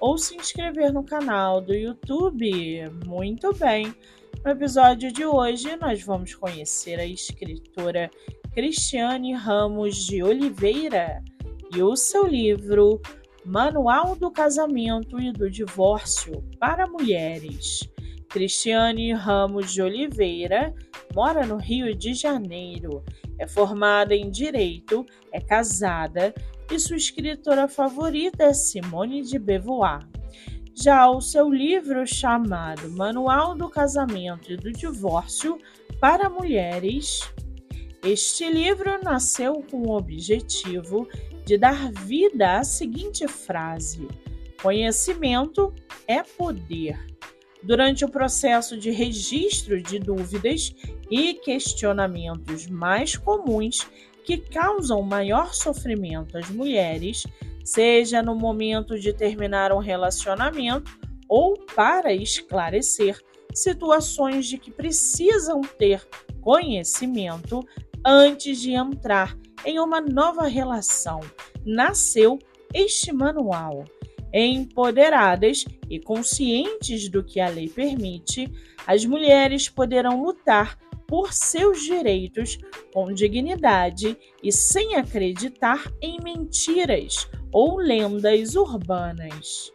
[0.00, 2.50] ou se inscrever no canal do YouTube.
[3.06, 3.94] Muito bem!
[4.44, 8.10] No episódio de hoje, nós vamos conhecer a escritora
[8.52, 11.22] Cristiane Ramos de Oliveira
[11.74, 13.00] e o seu livro
[13.44, 17.80] Manual do Casamento e do Divórcio para Mulheres.
[18.28, 20.74] Cristiane Ramos de Oliveira
[21.14, 23.02] mora no Rio de Janeiro,
[23.38, 26.34] é formada em Direito, é casada
[26.70, 30.06] e sua escritora favorita é Simone de Beauvoir.
[30.74, 35.58] Já o seu livro chamado Manual do Casamento e do Divórcio
[36.00, 37.20] para Mulheres,
[38.02, 41.08] este livro nasceu com o objetivo
[41.44, 44.06] de dar vida à seguinte frase:
[44.62, 45.74] Conhecimento
[46.06, 46.98] é poder.
[47.60, 50.72] Durante o processo de registro de dúvidas
[51.10, 53.84] e questionamentos mais comuns
[54.24, 57.26] que causam maior sofrimento às mulheres,
[57.64, 63.20] seja no momento de terminar um relacionamento ou para esclarecer
[63.54, 66.06] situações de que precisam ter
[66.40, 67.60] conhecimento
[68.04, 71.20] antes de entrar em uma nova relação.
[71.64, 72.38] Nasceu
[72.72, 73.84] este manual.
[74.32, 78.50] Empoderadas e conscientes do que a lei permite,
[78.86, 82.58] as mulheres poderão lutar por seus direitos
[82.92, 89.72] com dignidade e sem acreditar em mentiras ou lendas urbanas.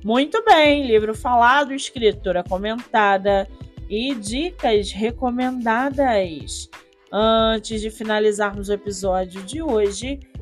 [0.04, 3.48] Muito bem, livro falado, escritura comentada
[3.90, 6.70] e dicas recomendadas.
[7.12, 10.20] Antes de finalizarmos o episódio de hoje,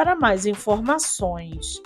[0.00, 1.78] para mais informações.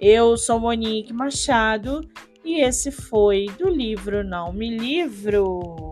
[0.00, 2.00] Eu sou Monique Machado
[2.42, 5.87] e esse foi do livro Não Me Livro.